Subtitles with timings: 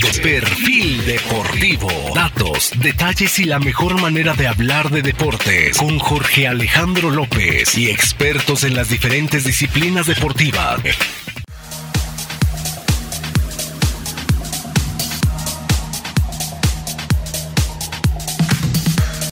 [0.00, 1.88] Perfil Deportivo.
[2.14, 7.90] Datos, detalles y la mejor manera de hablar de deportes con Jorge Alejandro López y
[7.90, 10.80] expertos en las diferentes disciplinas deportivas.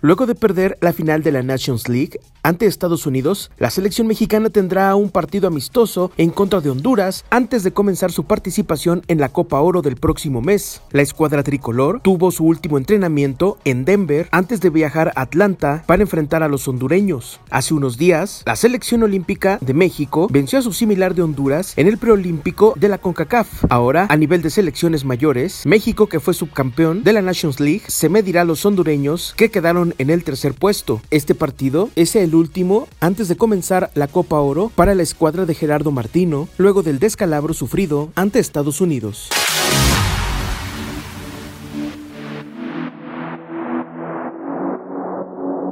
[0.02, 4.50] Luego de perder la final de la Nations League ante Estados Unidos, la selección mexicana
[4.50, 9.30] tendrá un partido amistoso en contra de Honduras antes de comenzar su participación en la
[9.30, 10.80] Copa Oro del próximo mes.
[10.92, 16.02] La escuadra tricolor tuvo su último entrenamiento en Denver antes de viajar a Atlanta para
[16.02, 17.40] enfrentar a los hondureños.
[17.50, 21.88] Hace unos días, la selección olímpica de México venció a su similar de Honduras en
[21.88, 23.64] el preolímpico de la CONCACAF.
[23.70, 28.08] Ahora, a nivel de selecciones mayores, México, que fue subcampeón de la Nations League, se
[28.08, 31.00] medirá a los hondureños que quedaron en el tercer puesto.
[31.10, 35.54] Este partido es el último antes de comenzar la Copa Oro para la escuadra de
[35.54, 39.30] Gerardo Martino, luego del descalabro sufrido ante Estados Unidos.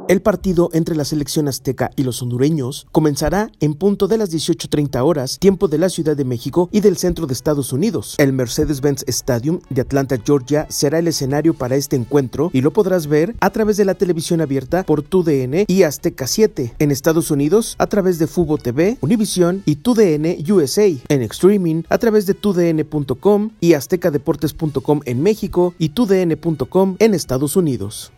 [0.06, 5.02] El partido entre la selección azteca y los hondureños comenzará en punto de las 18.30
[5.02, 8.14] horas, tiempo de la Ciudad de México y del centro de Estados Unidos.
[8.18, 13.06] El Mercedes-Benz Stadium de Atlanta, Georgia, será el escenario para este encuentro y lo podrás
[13.06, 16.74] ver a través de la televisión abierta por TUDN y Azteca 7.
[16.78, 20.86] En Estados Unidos, a través de Fubo TV, Univision y TUDN USA.
[21.08, 28.12] En streaming, a través de TUDN.com y aztecadeportes.com en México y TUDN.com en Estados Unidos.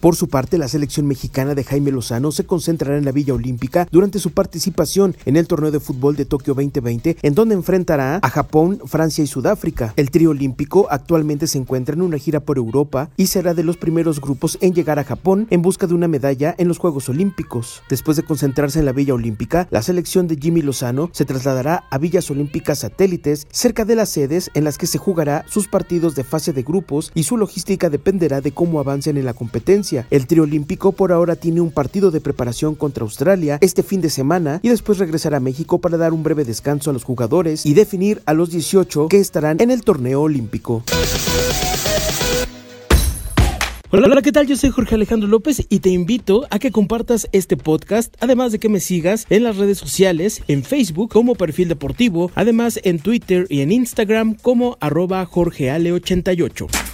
[0.00, 3.86] Por su parte, la selección mexicana de Jaime Lozano se concentrará en la Villa Olímpica
[3.90, 8.30] durante su participación en el torneo de fútbol de Tokio 2020, en donde enfrentará a
[8.30, 9.92] Japón, Francia y Sudáfrica.
[9.96, 13.76] El trío olímpico actualmente se encuentra en una gira por Europa y será de los
[13.76, 17.82] primeros grupos en llegar a Japón en busca de una medalla en los Juegos Olímpicos.
[17.90, 21.98] Después de concentrarse en la Villa Olímpica, la selección de Jimmy Lozano se trasladará a
[21.98, 26.24] villas olímpicas satélites cerca de las sedes en las que se jugará sus partidos de
[26.24, 29.89] fase de grupos y su logística dependerá de cómo avancen en la competencia.
[30.10, 34.10] El trío olímpico por ahora tiene un partido de preparación contra Australia este fin de
[34.10, 37.74] semana y después regresará a México para dar un breve descanso a los jugadores y
[37.74, 40.84] definir a los 18 que estarán en el torneo olímpico.
[43.92, 44.46] Hola, hola, ¿qué tal?
[44.46, 48.60] Yo soy Jorge Alejandro López y te invito a que compartas este podcast, además de
[48.60, 53.46] que me sigas en las redes sociales, en Facebook como Perfil Deportivo, además en Twitter
[53.48, 56.89] y en Instagram como arroba jorgeale88.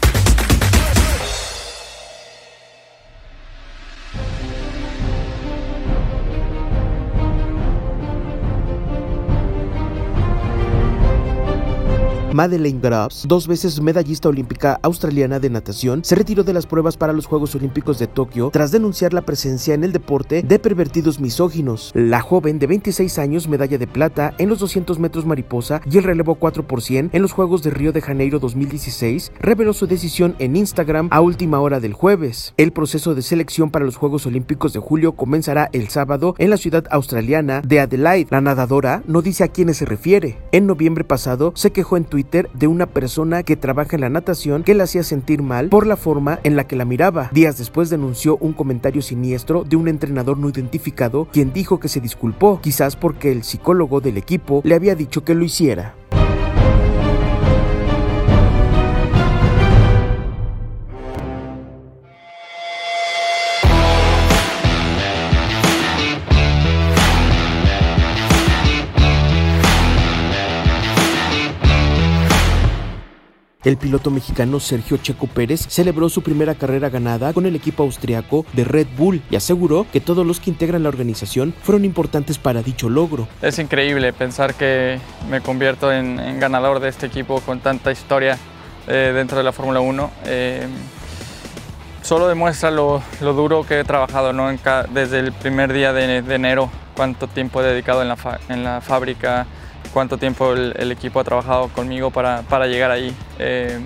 [12.37, 17.15] Madeleine Grubbs, dos veces medallista olímpica australiana de natación, se retiró de las pruebas para
[17.15, 21.93] los Juegos Olímpicos de Tokio tras denunciar la presencia en el deporte de pervertidos misóginos.
[21.95, 26.05] La joven de 26 años, medalla de plata en los 200 metros mariposa y el
[26.05, 31.09] relevo 4 en los Juegos de Río de Janeiro 2016, reveló su decisión en Instagram
[31.13, 32.53] a última hora del jueves.
[32.59, 36.59] El proceso de selección para los Juegos Olímpicos de julio comenzará el sábado en la
[36.59, 38.29] ciudad australiana de Adelaide.
[38.31, 40.37] La nadadora no dice a quiénes se refiere.
[40.53, 44.63] En noviembre pasado se quejó en Twitter de una persona que trabaja en la natación
[44.63, 47.31] que la hacía sentir mal por la forma en la que la miraba.
[47.33, 52.01] Días después denunció un comentario siniestro de un entrenador no identificado quien dijo que se
[52.01, 55.95] disculpó, quizás porque el psicólogo del equipo le había dicho que lo hiciera.
[73.67, 78.47] El piloto mexicano Sergio Checo Pérez celebró su primera carrera ganada con el equipo austriaco
[78.53, 82.63] de Red Bull y aseguró que todos los que integran la organización fueron importantes para
[82.63, 83.27] dicho logro.
[83.43, 88.39] Es increíble pensar que me convierto en, ganador de este equipo con tanta historia
[88.87, 90.11] eh, dentro de la Fórmula 1.
[90.27, 90.69] Eh,
[92.03, 94.49] solo demuestra lo, duro que he trabajado ¿no?
[94.93, 99.49] desde el primer día de, enero, cuánto tiempo he dedicado en la, en la fábrica,
[99.97, 103.17] cuánto tiempo el, equipo ha trabajado conmigo para, para llegar ahí.
[103.39, 103.81] Eh,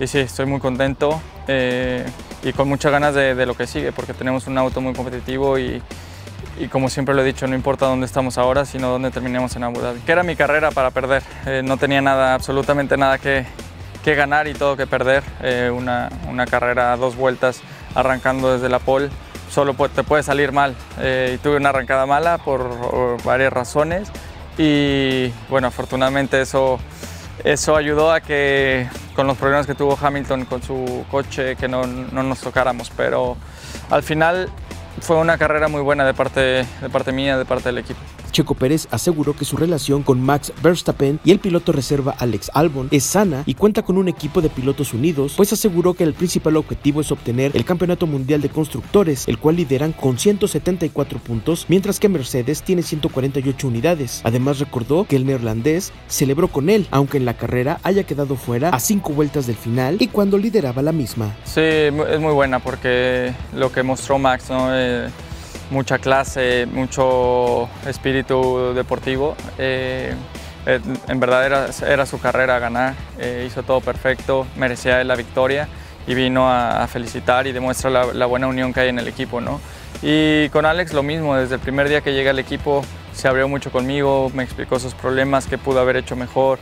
[0.00, 2.04] y sí, estoy muy contento eh,
[2.42, 5.80] y con muchas ganas de, lo que sigue, porque tenemos un auto muy competitivo y,
[6.58, 9.62] y, como siempre lo he dicho, no importa dónde estamos ahora, sino dónde terminemos en
[9.62, 10.00] Abu Dhabi.
[10.00, 13.46] Que era mi carrera para perder, eh, no tenía nada, absolutamente nada que,
[14.02, 15.22] que ganar y todo que perder.
[15.72, 17.60] una, una, carrera a dos vueltas
[17.94, 19.10] arrancando desde la pole,
[19.48, 20.74] solo te puede salir mal.
[20.98, 24.10] y tuve una arrancada mala por varias razones
[24.58, 26.78] y bueno, afortunadamente eso,
[27.44, 31.86] eso ayudó a que con los problemas que tuvo Hamilton con su coche que no,
[31.86, 33.36] no nos tocáramos, pero
[33.90, 34.50] al final
[35.00, 38.00] fue una carrera muy buena de parte, de parte mía, de parte del equipo.
[38.36, 42.88] Checo Pérez aseguró que su relación con Max Verstappen y el piloto reserva Alex Albon
[42.90, 46.58] es sana y cuenta con un equipo de pilotos unidos, pues aseguró que el principal
[46.58, 51.98] objetivo es obtener el Campeonato Mundial de Constructores, el cual lideran con 174 puntos, mientras
[51.98, 54.20] que Mercedes tiene 148 unidades.
[54.22, 58.68] Además recordó que el neerlandés celebró con él, aunque en la carrera haya quedado fuera
[58.68, 61.34] a cinco vueltas del final y cuando lideraba la misma.
[61.44, 64.68] Sí, es muy buena porque lo que mostró Max, ¿no?
[64.76, 65.08] Eh,
[65.70, 69.36] mucha clase, mucho espíritu deportivo.
[69.58, 70.14] Eh,
[70.66, 75.68] eh, en verdad era, era, su carrera ganar, eh, hizo todo perfecto, merecía la victoria
[76.06, 79.40] y vino a, felicitar y demuestra la, buena unión que hay en el equipo.
[79.40, 79.60] ¿no?
[80.02, 83.48] Y con Alex lo mismo, desde el primer día que llega al equipo se abrió
[83.48, 86.58] mucho conmigo, me explicó sus problemas, qué pudo haber hecho mejor.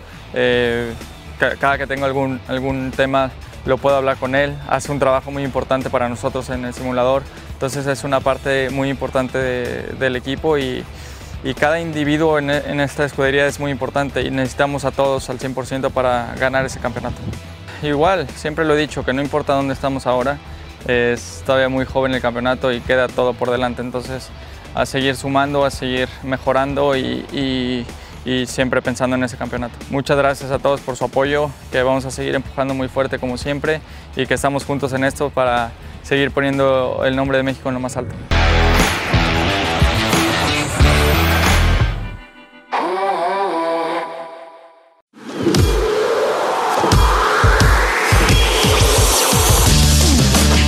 [1.38, 3.32] cada que tengo algún, algún tema
[3.66, 7.22] lo puedo hablar con él, hace un trabajo muy importante para nosotros en el simulador,
[7.54, 10.84] entonces es una parte muy importante del equipo y,
[11.58, 16.34] cada individuo en, esta escudería es muy importante y necesitamos a todos al 100% para
[16.38, 17.16] ganar ese campeonato.
[17.82, 20.38] Igual, siempre lo he dicho, que no importa dónde estamos ahora,
[20.88, 24.30] es todavía muy joven el campeonato y queda todo por delante, entonces
[24.74, 27.84] a seguir sumando, a seguir mejorando y
[28.24, 29.74] y siempre pensando en ese campeonato.
[29.90, 33.36] Muchas gracias a todos por su apoyo, que vamos a seguir empujando muy fuerte como
[33.36, 33.80] siempre
[34.16, 35.72] y que estamos juntos en esto para
[36.04, 38.14] seguir poniendo el nombre de México en lo más alto.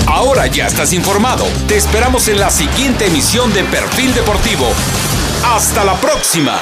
[0.08, 1.44] Ahora ya estás informado.
[1.68, 4.66] Te esperamos en la siguiente emisión de Perfil Deportivo.
[5.44, 6.58] Hasta la próxima.